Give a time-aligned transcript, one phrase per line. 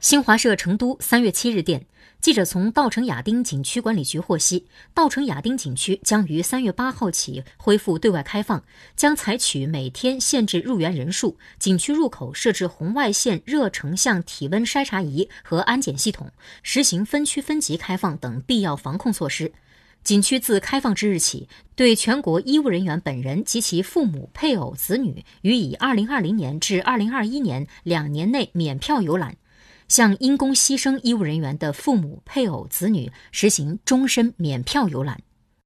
[0.00, 1.84] 新华社成都三月七日电，
[2.22, 8.64] 记者从稻城亚丁景区管理局获悉，稻城亚丁景区将于三月八号起恢复对外开放，
[8.96, 16.30] 将采取每天限制入园人数、景区入口设置红外线热成像体温筛查仪和安检系统，
[16.62, 19.52] 实行分区分级开放等必要防控措施。
[20.02, 21.46] 景区自开放之日起，
[21.76, 29.36] 对全国医务人员本人及其父母、配偶、子女予以二零二零年至二零二一年两年内免票游览。
[29.90, 35.20] 向因公牺牲医务人员的父母、配偶、子女实行终身免票游览。